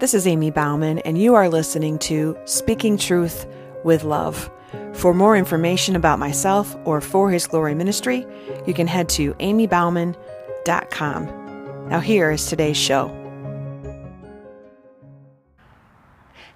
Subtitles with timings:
[0.00, 3.46] This is Amy Bauman, and you are listening to Speaking Truth
[3.84, 4.50] with Love.
[4.92, 8.26] For more information about myself or For His Glory Ministry,
[8.66, 11.26] you can head to amybauman.com.
[11.88, 13.06] Now, here is today's show.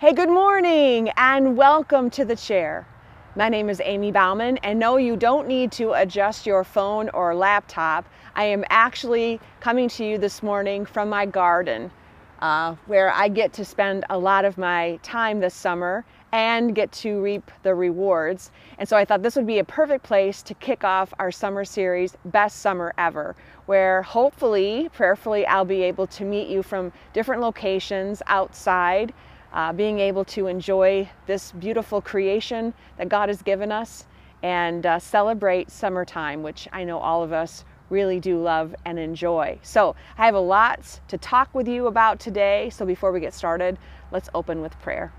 [0.01, 2.89] Hey, good morning, and welcome to the chair.
[3.37, 7.37] My name is Amy Bauman, and no, you don't need to adjust your phone or
[7.37, 8.05] laptop.
[8.35, 11.93] I am actually coming to you this morning from my garden
[12.41, 16.93] uh, where I get to spend a lot of my time this summer and get
[16.93, 18.51] to reap the rewards.
[18.79, 21.65] And so I thought this would be a perfect place to kick off our summer
[21.65, 23.35] series, Best Summer Ever,
[23.67, 29.15] where hopefully, prayerfully, I'll be able to meet you from different locations outside,
[29.53, 34.07] uh, being able to enjoy this beautiful creation that God has given us
[34.43, 39.59] and uh, celebrate summertime, which I know all of us really do love and enjoy.
[39.63, 42.71] So, I have a lot to talk with you about today.
[42.71, 43.79] So, before we get started,
[44.13, 45.13] let's open with prayer.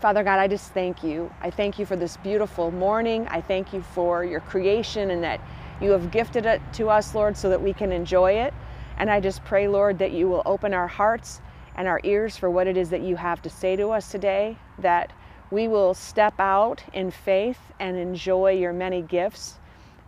[0.00, 1.32] Father God, I just thank you.
[1.40, 3.26] I thank you for this beautiful morning.
[3.28, 5.40] I thank you for your creation and that
[5.80, 8.54] you have gifted it to us, Lord, so that we can enjoy it.
[8.96, 11.40] And I just pray, Lord, that you will open our hearts
[11.74, 14.56] and our ears for what it is that you have to say to us today,
[14.78, 15.12] that
[15.50, 19.54] we will step out in faith and enjoy your many gifts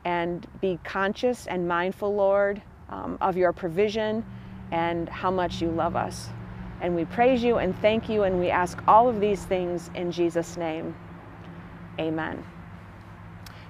[0.05, 4.25] and be conscious and mindful, Lord, um, of your provision
[4.73, 6.29] and how much you love us.
[6.81, 10.11] And we praise you and thank you, and we ask all of these things in
[10.11, 10.95] Jesus' name.
[11.98, 12.43] Amen.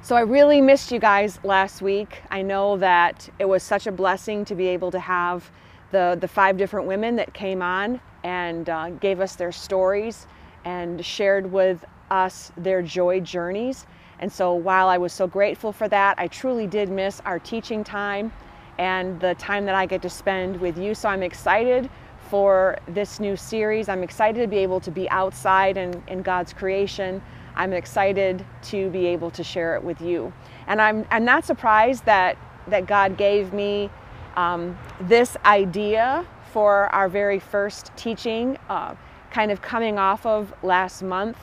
[0.02, 2.22] So I really missed you guys last week.
[2.30, 5.50] I know that it was such a blessing to be able to have
[5.90, 10.26] the, the five different women that came on and uh, gave us their stories
[10.64, 13.86] and shared with us their joy journeys.
[14.20, 17.82] And so while I was so grateful for that, I truly did miss our teaching
[17.82, 18.32] time
[18.78, 20.94] and the time that I get to spend with you.
[20.94, 21.90] So I'm excited
[22.28, 23.88] for this new series.
[23.88, 27.20] I'm excited to be able to be outside and in God's creation.
[27.56, 30.32] I'm excited to be able to share it with you.
[30.66, 32.36] And I'm, I'm not surprised that,
[32.68, 33.90] that God gave me
[34.36, 38.94] um, this idea for our very first teaching, uh,
[39.30, 41.38] kind of coming off of last month,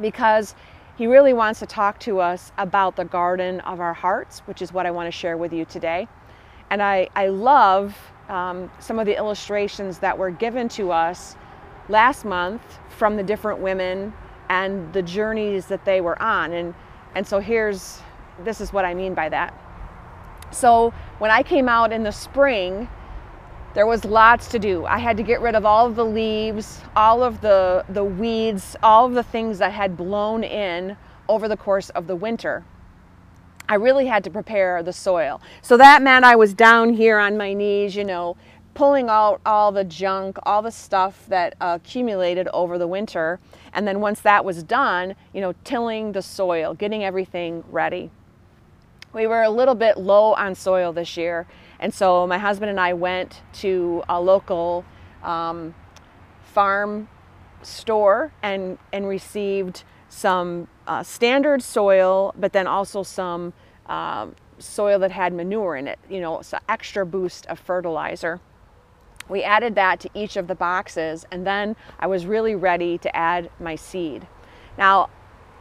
[0.00, 0.54] because
[0.96, 4.72] he really wants to talk to us about the garden of our hearts, which is
[4.72, 6.06] what I want to share with you today.
[6.70, 7.96] And I, I love
[8.28, 11.36] um, some of the illustrations that were given to us
[11.88, 12.62] last month
[12.96, 14.12] from the different women
[14.48, 16.52] and the journeys that they were on.
[16.52, 16.74] And,
[17.14, 18.00] and so here's
[18.44, 19.58] this is what I mean by that.
[20.50, 22.88] So when I came out in the spring,
[23.74, 24.84] there was lots to do.
[24.84, 28.76] I had to get rid of all of the leaves, all of the, the weeds,
[28.82, 30.96] all of the things that had blown in
[31.28, 32.64] over the course of the winter.
[33.68, 35.40] I really had to prepare the soil.
[35.62, 38.36] So that meant I was down here on my knees, you know,
[38.74, 43.40] pulling out all the junk, all the stuff that accumulated over the winter.
[43.72, 48.10] And then once that was done, you know, tilling the soil, getting everything ready.
[49.12, 51.46] We were a little bit low on soil this year,
[51.82, 54.84] and so my husband and I went to a local
[55.24, 55.74] um,
[56.44, 57.08] farm
[57.62, 63.52] store and, and received some uh, standard soil, but then also some
[63.86, 68.40] um, soil that had manure in it, you know, so extra boost of fertilizer.
[69.28, 73.16] We added that to each of the boxes, and then I was really ready to
[73.16, 74.28] add my seed.
[74.78, 75.10] Now,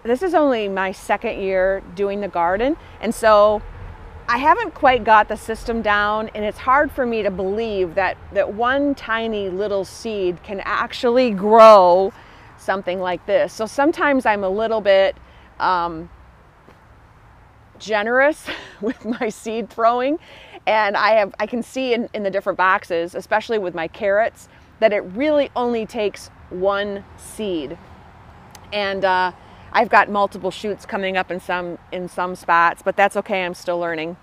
[0.03, 3.63] this is only my second year doing the garden, and so
[4.31, 8.15] I haven't quite got the system down, and it's hard for me to believe that,
[8.31, 12.13] that one tiny little seed can actually grow
[12.57, 13.51] something like this.
[13.51, 15.17] So sometimes I'm a little bit
[15.59, 16.09] um,
[17.77, 18.47] generous
[18.81, 20.17] with my seed throwing,
[20.65, 24.47] and I have I can see in, in the different boxes, especially with my carrots,
[24.79, 27.77] that it really only takes one seed.
[28.71, 29.33] And uh,
[29.73, 33.43] I've got multiple shoots coming up in some in some spots, but that's okay.
[33.45, 34.17] I'm still learning.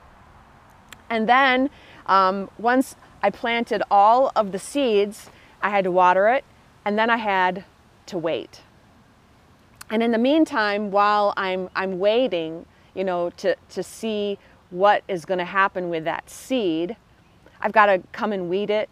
[1.09, 1.71] And then
[2.07, 5.31] um, once I planted all of the seeds,
[5.63, 6.45] I had to water it,
[6.85, 7.65] and then I had
[8.07, 8.61] to wait.
[9.91, 14.39] And in the meantime, while I'm I'm waiting, you know, to to see
[14.71, 16.97] what is going to happen with that seed,
[17.63, 18.91] I've got to come and weed it.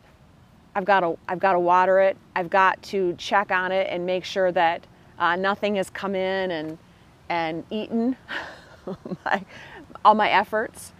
[0.75, 2.17] I've got to I've got to water it.
[2.35, 4.87] I've got to check on it and make sure that
[5.19, 6.79] uh, nothing has come in and,
[7.29, 8.17] and eaten
[9.25, 9.45] my,
[10.05, 10.93] all my efforts.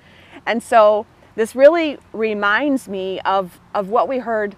[0.47, 4.57] And so this really reminds me of, of what we heard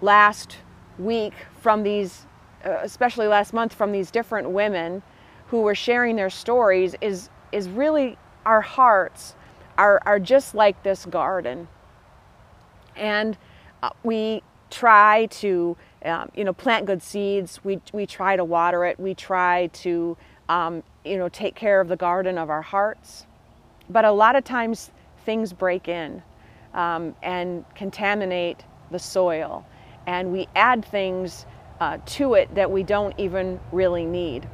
[0.00, 0.58] last
[0.98, 2.26] week from these,
[2.64, 5.02] uh, especially last month, from these different women
[5.48, 8.16] who were sharing their stories is, is really
[8.46, 9.34] our hearts
[9.78, 11.68] are, are just like this garden.
[12.96, 13.36] And
[13.82, 17.60] uh, we try to, um, you know, plant good seeds.
[17.64, 18.98] We, we try to water it.
[18.98, 20.16] We try to,
[20.48, 23.26] um, you know, take care of the garden of our hearts.
[23.88, 24.90] But a lot of times
[25.24, 26.22] things break in
[26.74, 29.64] um, and contaminate the soil.
[30.06, 31.46] And we add things
[31.80, 34.48] uh, to it that we don't even really need.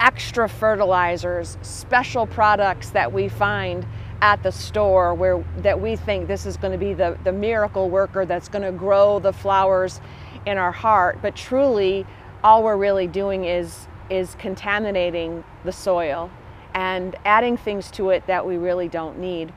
[0.00, 3.86] Extra fertilizers, special products that we find
[4.20, 7.90] at the store where that we think this is going to be the, the miracle
[7.90, 10.00] worker that's going to grow the flowers
[10.46, 11.18] in our heart.
[11.22, 12.06] But truly,
[12.42, 16.30] all we're really doing is is contaminating the soil
[16.74, 19.52] and adding things to it that we really don't need.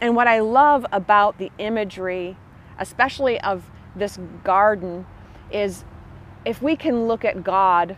[0.00, 2.36] And what I love about the imagery,
[2.78, 5.06] especially of this garden,
[5.50, 5.84] is
[6.44, 7.96] if we can look at God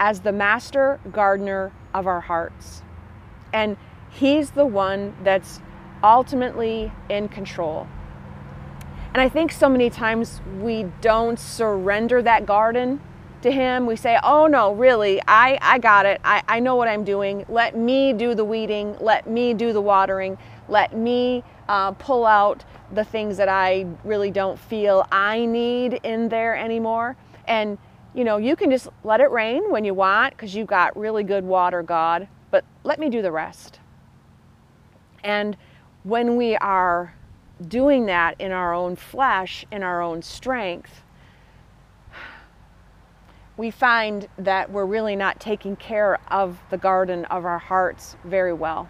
[0.00, 2.82] as the master gardener of our hearts.
[3.52, 3.76] And
[4.10, 5.60] He's the one that's
[6.02, 7.86] ultimately in control.
[9.18, 13.00] And I think so many times we don't surrender that garden
[13.42, 13.84] to Him.
[13.84, 16.20] We say, Oh, no, really, I, I got it.
[16.22, 17.44] I, I know what I'm doing.
[17.48, 18.96] Let me do the weeding.
[19.00, 20.38] Let me do the watering.
[20.68, 26.28] Let me uh, pull out the things that I really don't feel I need in
[26.28, 27.16] there anymore.
[27.48, 27.76] And,
[28.14, 31.24] you know, you can just let it rain when you want because you've got really
[31.24, 33.80] good water, God, but let me do the rest.
[35.24, 35.56] And
[36.04, 37.14] when we are
[37.66, 41.02] doing that in our own flesh, in our own strength,
[43.56, 48.52] we find that we're really not taking care of the garden of our hearts very
[48.52, 48.88] well.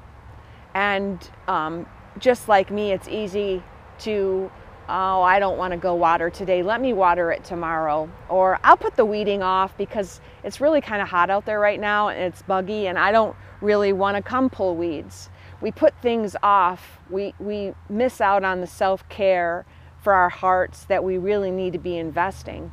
[0.74, 1.86] And um,
[2.18, 3.62] just like me, it's easy
[4.00, 4.50] to,
[4.88, 6.62] oh, I don't want to go water today.
[6.62, 8.10] Let me water it tomorrow.
[8.28, 11.80] Or I'll put the weeding off because it's really kind of hot out there right
[11.80, 15.30] now and it's buggy and I don't really want to come pull weeds.
[15.60, 16.98] We put things off.
[17.10, 19.66] We, we miss out on the self care
[20.00, 22.72] for our hearts that we really need to be investing.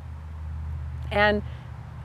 [1.11, 1.41] And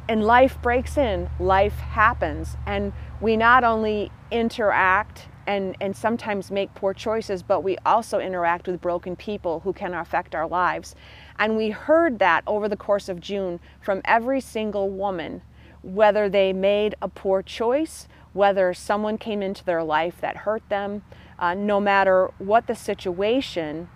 [0.08, 6.74] and life breaks in, life happens, and we not only interact and, and sometimes make
[6.74, 10.96] poor choices, but we also interact with broken people who can affect our lives.
[11.38, 15.42] And we heard that over the course of June from every single woman,
[15.82, 21.02] whether they made a poor choice, whether someone came into their life that hurt them,
[21.38, 23.88] uh, no matter what the situation,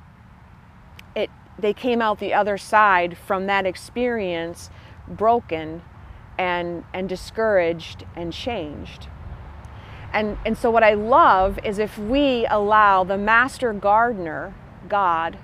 [1.15, 4.71] it, they came out the other side from that experience
[5.07, 5.83] broken
[6.39, 9.09] and, and discouraged and changed.
[10.13, 14.55] And, and so, what I love is if we allow the master gardener,
[14.89, 15.39] God,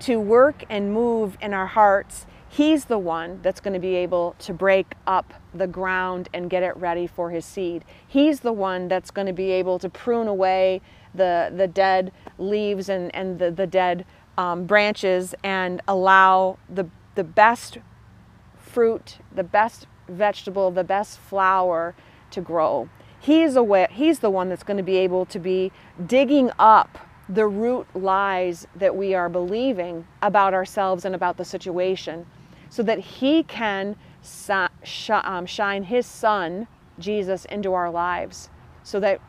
[0.00, 2.26] to work and move in our hearts,
[2.56, 6.62] He's the one that's going to be able to break up the ground and get
[6.62, 7.84] it ready for His seed.
[8.06, 10.80] He's the one that's going to be able to prune away
[11.12, 14.04] the, the dead leaves and, and the, the dead
[14.38, 16.86] um, branches and allow the,
[17.16, 17.78] the best
[18.56, 21.96] fruit, the best vegetable, the best flower
[22.30, 22.88] to grow.
[23.18, 25.72] He's, aware, he's the one that's going to be able to be
[26.06, 26.98] digging up
[27.28, 32.26] the root lies that we are believing about ourselves and about the situation
[32.74, 33.94] so that he can
[34.48, 36.66] um, shine his son,
[36.98, 38.48] Jesus, into our lives
[38.82, 39.20] so that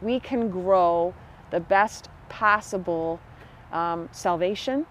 [0.00, 1.14] we can grow
[1.52, 3.20] the best possible
[3.70, 4.84] um, salvation,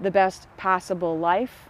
[0.00, 1.68] the best possible life,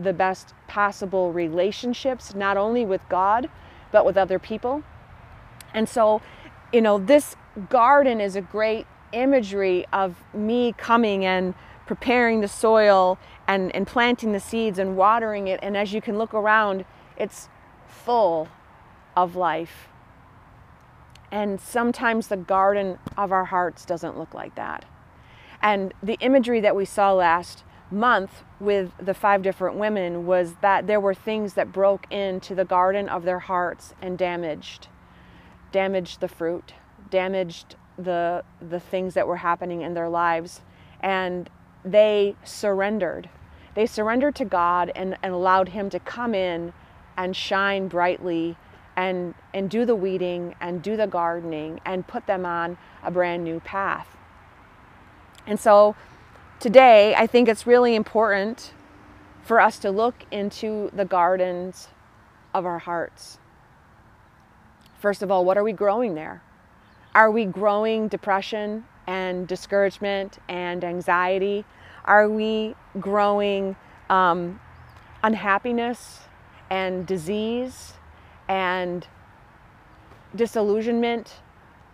[0.00, 3.48] the best possible relationships, not only with God,
[3.92, 4.82] but with other people.
[5.74, 6.20] And so,
[6.72, 7.36] you know, this
[7.68, 11.54] garden is a great imagery of me coming and
[11.86, 13.16] preparing the soil
[13.48, 15.58] and, and planting the seeds and watering it.
[15.62, 16.84] And as you can look around,
[17.16, 17.48] it's
[17.88, 18.48] full
[19.16, 19.88] of life.
[21.32, 24.84] And sometimes the garden of our hearts doesn't look like that.
[25.60, 30.86] And the imagery that we saw last month with the five different women was that
[30.86, 34.88] there were things that broke into the garden of their hearts and damaged
[35.72, 36.74] damaged the fruit
[37.08, 40.60] damaged the the things that were happening in their lives
[41.00, 41.48] and
[41.82, 43.30] they surrendered
[43.78, 46.72] they surrendered to God and, and allowed him to come in
[47.16, 48.56] and shine brightly
[48.96, 53.44] and and do the weeding and do the gardening and put them on a brand
[53.44, 54.08] new path
[55.48, 55.96] and so
[56.60, 58.74] today, I think it's really important
[59.42, 61.88] for us to look into the gardens
[62.52, 63.38] of our hearts.
[64.98, 66.42] First of all, what are we growing there?
[67.14, 71.64] Are we growing depression and discouragement and anxiety?
[72.08, 73.76] Are we growing
[74.10, 74.58] um,
[75.22, 76.22] unhappiness
[76.70, 77.92] and disease
[78.48, 79.06] and
[80.34, 81.36] disillusionment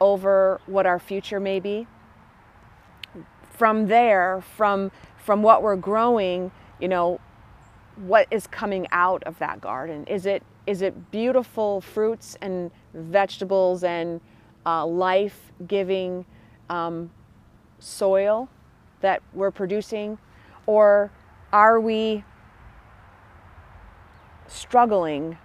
[0.00, 1.86] over what our future may be?
[3.54, 7.20] from there, from, from what we're growing, you know,
[7.96, 10.04] what is coming out of that garden?
[10.06, 14.18] Is it is it beautiful fruits and vegetables and
[14.64, 16.24] uh, life-giving
[16.70, 17.10] um,
[17.78, 18.48] soil
[19.04, 20.16] that we're producing,
[20.64, 21.10] or
[21.52, 22.24] are we
[24.46, 25.36] struggling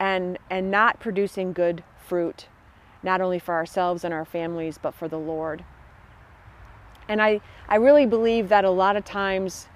[0.00, 2.48] and and not producing good fruit,
[3.02, 5.66] not only for ourselves and our families, but for the Lord?
[7.08, 9.68] And I, I really believe that a lot of times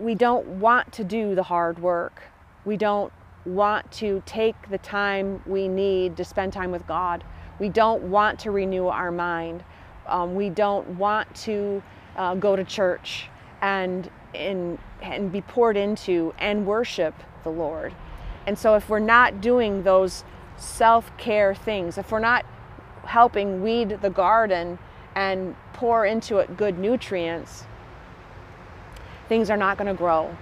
[0.00, 2.22] we don't want to do the hard work.
[2.64, 3.12] We don't
[3.44, 7.22] want to take the time we need to spend time with God.
[7.60, 9.62] We don't want to renew our mind.
[10.06, 11.82] Um, we don't want to
[12.16, 13.28] uh, go to church
[13.60, 17.94] and, and, and be poured into and worship the Lord.
[18.46, 20.24] And so, if we're not doing those
[20.56, 22.44] self care things, if we're not
[23.04, 24.78] helping weed the garden
[25.14, 27.64] and pour into it good nutrients,
[29.28, 30.36] things are not going to grow.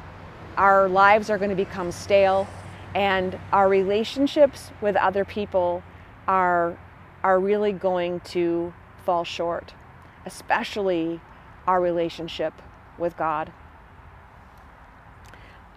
[0.57, 2.47] Our lives are going to become stale,
[2.95, 5.83] and our relationships with other people
[6.27, 6.77] are,
[7.23, 9.75] are really going to fall short,
[10.27, 11.21] especially
[11.67, 12.55] our relationship
[12.99, 13.53] with God.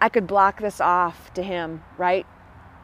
[0.00, 2.26] I could block this off to Him, right?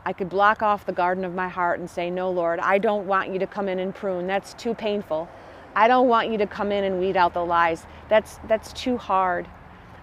[0.05, 3.07] I could block off the garden of my heart and say, No, Lord, I don't
[3.07, 4.27] want you to come in and prune.
[4.27, 5.29] That's too painful.
[5.75, 7.87] I don't want you to come in and weed out the lies.
[8.09, 9.47] That's that's too hard.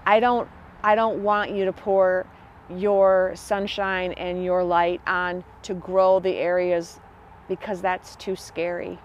[0.06, 0.48] I don't
[0.84, 2.26] I don't want you to pour
[2.70, 7.00] your sunshine and your light on to grow the areas
[7.48, 9.00] because that's too scary.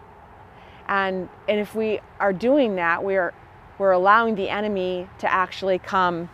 [0.93, 3.33] And and if we are doing that, we're
[3.79, 6.29] we're allowing the enemy to actually come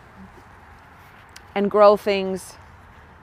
[1.54, 2.54] and grow things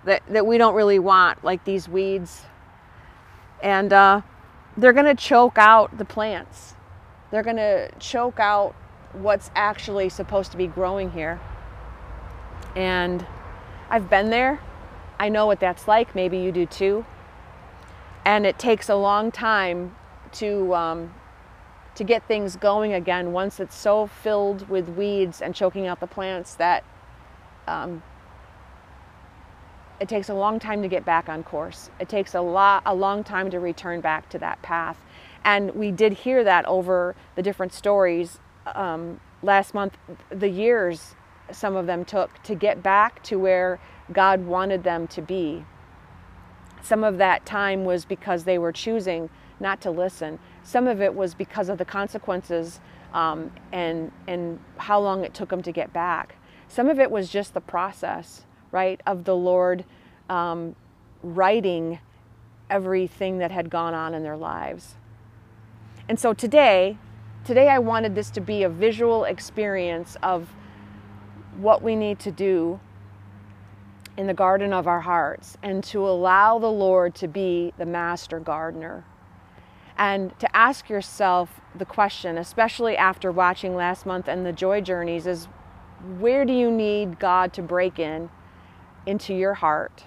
[0.05, 2.43] that, that we don't really want, like these weeds.
[3.61, 4.21] And uh,
[4.77, 6.75] they're going to choke out the plants.
[7.31, 8.73] They're going to choke out
[9.11, 11.41] what's actually supposed to be growing here.
[12.77, 13.27] And
[13.89, 14.61] I've been there.
[15.19, 16.15] I know what that's like.
[16.15, 17.05] Maybe you do too.
[18.23, 19.95] And it takes a long time
[20.33, 21.13] to um,
[21.95, 26.07] to get things going again once it's so filled with weeds and choking out the
[26.07, 26.83] plants that
[27.67, 28.03] um,
[29.99, 31.89] it takes a long time to get back on course.
[31.99, 34.97] It takes a lot a long time to return back to that path.
[35.43, 38.39] And we did hear that over the different stories
[38.73, 39.97] um, last month,
[40.29, 41.15] the years
[41.51, 43.79] some of them took to get back to where
[44.11, 45.65] God wanted them to be.
[46.81, 50.39] Some of that time was because they were choosing not to listen.
[50.65, 52.79] Some of it was because of the consequences
[53.13, 56.35] um, and, and how long it took them to get back.
[56.67, 59.85] Some of it was just the process, right, of the Lord
[60.27, 60.75] um,
[61.21, 61.99] righting
[62.69, 64.95] everything that had gone on in their lives.
[66.09, 66.97] And so today,
[67.43, 70.49] today I wanted this to be a visual experience of
[71.57, 72.79] what we need to do
[74.17, 78.39] in the garden of our hearts and to allow the Lord to be the master
[78.39, 79.05] gardener.
[79.97, 85.25] And to ask yourself the question, especially after watching last month and the joy journeys,
[85.25, 85.47] is
[86.19, 88.29] where do you need God to break in
[89.05, 90.03] into your heart?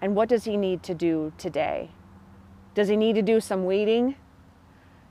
[0.00, 1.90] And what does He need to do today?
[2.74, 4.16] Does He need to do some weeding?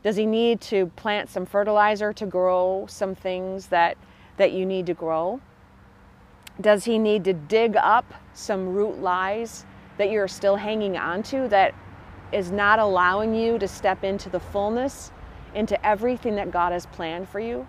[0.03, 3.98] Does he need to plant some fertilizer to grow some things that,
[4.38, 5.41] that you need to grow?
[6.62, 9.65] Does he need to dig up some root lies
[9.98, 11.74] that you're still hanging on to that
[12.31, 15.12] is not allowing you to step into the fullness,
[15.53, 17.67] into everything that God has planned for you?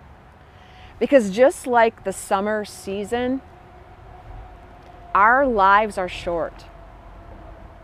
[0.99, 3.41] Because just like the summer season,
[5.15, 6.65] our lives are short.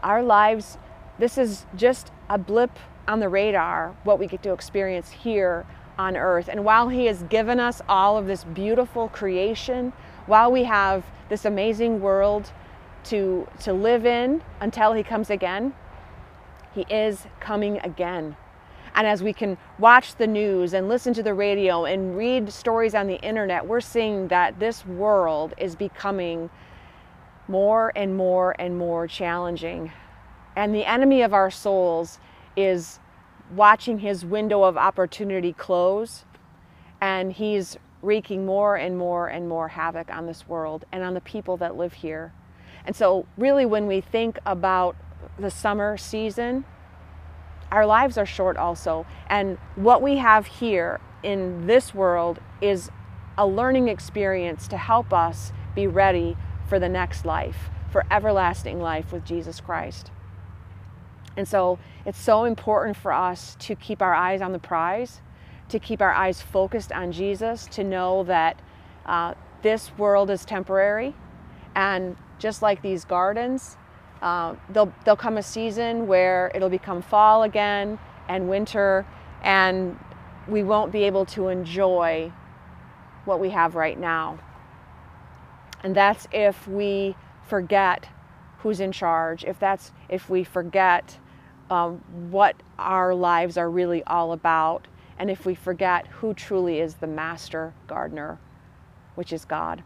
[0.03, 0.77] Our lives,
[1.17, 2.77] this is just a blip
[3.07, 5.65] on the radar what we get to experience here
[5.97, 6.49] on earth.
[6.49, 9.93] And while He has given us all of this beautiful creation,
[10.25, 12.51] while we have this amazing world
[13.05, 15.73] to, to live in until He comes again,
[16.75, 18.35] He is coming again.
[18.95, 22.93] And as we can watch the news and listen to the radio and read stories
[22.93, 26.49] on the internet, we're seeing that this world is becoming
[27.47, 29.91] more and more and more challenging.
[30.55, 32.19] And the enemy of our souls
[32.55, 32.99] is
[33.53, 36.25] watching his window of opportunity close
[37.01, 41.21] and he's wreaking more and more and more havoc on this world and on the
[41.21, 42.33] people that live here.
[42.85, 44.95] And so, really, when we think about
[45.37, 46.65] the summer season,
[47.71, 49.05] our lives are short also.
[49.27, 52.89] And what we have here in this world is
[53.37, 59.11] a learning experience to help us be ready for the next life, for everlasting life
[59.11, 60.11] with Jesus Christ.
[61.37, 65.21] And so it's so important for us to keep our eyes on the prize,
[65.69, 68.61] to keep our eyes focused on Jesus, to know that
[69.05, 71.13] uh, this world is temporary,
[71.75, 73.77] and just like these gardens,
[74.21, 79.05] uh, there'll, there'll come a season where it'll become fall again and winter,
[79.43, 79.99] and
[80.47, 82.31] we won't be able to enjoy
[83.25, 84.39] what we have right now.
[85.83, 87.15] And that's if we
[87.47, 88.07] forget
[88.59, 91.19] who's in charge, if that's if we forget
[91.69, 91.97] um,
[92.31, 97.07] what our lives are really all about, and if we forget who truly is the
[97.07, 98.39] master gardener,
[99.15, 99.83] which is God.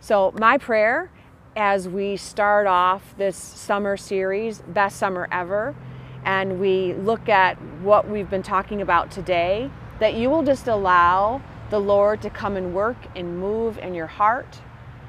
[0.00, 1.10] So, my prayer
[1.56, 5.74] as we start off this summer series, Best Summer Ever,
[6.22, 11.40] and we look at what we've been talking about today, that you will just allow
[11.70, 14.60] the Lord to come and work and move in your heart,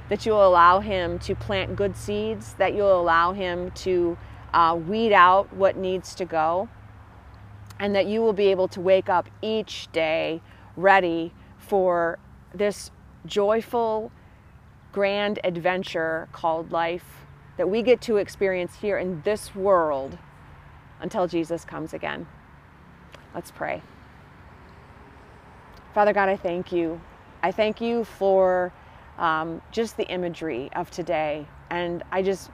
[0.08, 4.18] that you'll allow Him to plant good seeds, that you'll allow Him to
[4.54, 6.70] uh, weed out what needs to go,
[7.78, 10.42] and that you will be able to wake up each day
[10.78, 12.20] ready for
[12.54, 12.90] this
[13.26, 14.14] joyful,
[14.98, 17.28] grand adventure called life
[17.58, 20.18] that we get to experience here in this world
[21.00, 22.26] until Jesus comes again.
[23.36, 23.84] Let's pray.
[25.94, 27.00] Father God, I thank you.
[27.44, 28.74] I thank you for
[29.20, 31.46] um, just the imagery of today.
[31.70, 32.50] And I just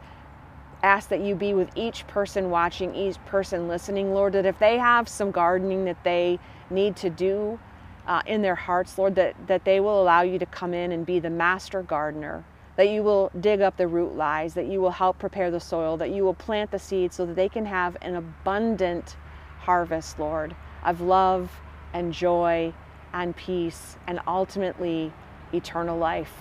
[0.83, 4.77] ask that you be with each person watching, each person listening, Lord, that if they
[4.77, 7.57] have some gardening that they need to do
[8.07, 11.05] uh, in their hearts, Lord, that, that they will allow you to come in and
[11.05, 12.43] be the master gardener,
[12.75, 15.95] that you will dig up the root lies, that you will help prepare the soil,
[15.97, 19.15] that you will plant the seeds so that they can have an abundant
[19.59, 21.51] harvest, Lord, of love
[21.93, 22.73] and joy
[23.13, 25.13] and peace and ultimately
[25.53, 26.33] eternal life.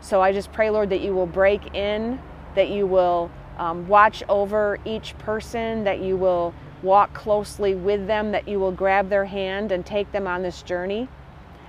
[0.00, 2.20] So I just pray, Lord, that you will break in,
[2.54, 8.32] that you will um, watch over each person, that you will walk closely with them,
[8.32, 11.08] that you will grab their hand and take them on this journey.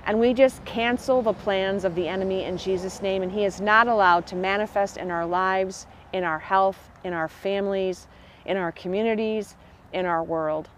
[0.04, 3.22] And we just cancel the plans of the enemy in Jesus' name.
[3.22, 7.28] And he is not allowed to manifest in our lives, in our health, in our
[7.28, 8.06] families,
[8.46, 9.56] in our communities,
[9.92, 10.68] in our world.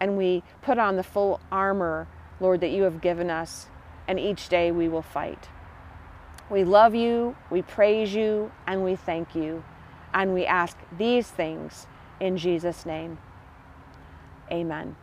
[0.00, 2.06] And we put on the full armor
[2.40, 3.66] Lord, that you have given us,
[4.06, 5.48] and each day we will fight.
[6.50, 9.64] We love you, we praise you, and we thank you.
[10.12, 11.86] And we ask these things
[12.20, 13.18] in Jesus' name.
[14.50, 14.96] Amen.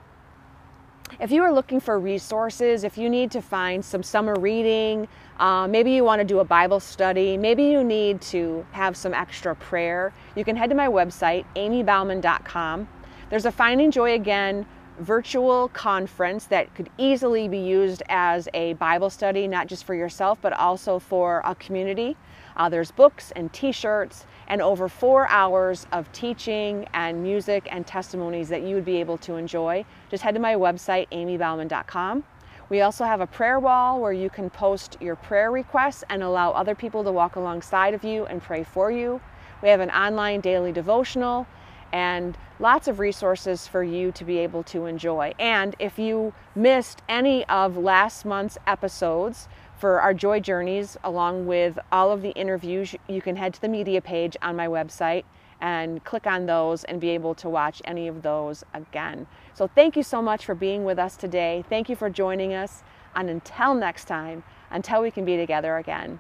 [1.20, 5.08] If you are looking for resources, if you need to find some summer reading,
[5.40, 9.14] uh, maybe you want to do a Bible study, maybe you need to have some
[9.14, 12.88] extra prayer, you can head to my website, amybauman.com.
[13.30, 14.66] There's a Finding Joy Again
[15.00, 20.38] virtual conference that could easily be used as a Bible study, not just for yourself,
[20.42, 22.16] but also for a community.
[22.56, 27.88] Uh, there's books and t shirts and over four hours of teaching and music and
[27.88, 29.84] testimonies that you would be able to enjoy.
[30.10, 32.24] Just head to my website, amybauman.com.
[32.70, 36.52] We also have a prayer wall where you can post your prayer requests and allow
[36.52, 39.22] other people to walk alongside of you and pray for you.
[39.62, 41.48] We have an online daily devotional
[41.94, 45.32] and lots of resources for you to be able to enjoy.
[45.40, 51.78] And if you missed any of last month's episodes for our Joy Journeys, along with
[51.92, 55.24] all of the interviews, you can head to the media page on my website
[55.62, 59.28] and click on those and be able to watch any of those again.
[59.54, 61.64] So, thank you so much for being with us today.
[61.70, 62.84] Thank you for joining us.
[63.16, 66.20] And until next time, until we can be together again,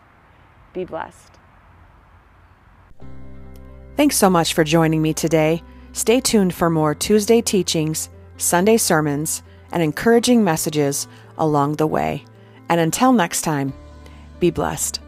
[0.74, 1.43] be blessed.
[3.96, 5.62] Thanks so much for joining me today.
[5.92, 12.26] Stay tuned for more Tuesday teachings, Sunday sermons, and encouraging messages along the way.
[12.70, 13.72] And until next time,
[14.40, 15.03] be blessed.